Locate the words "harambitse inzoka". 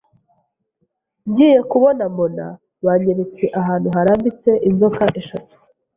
3.95-5.03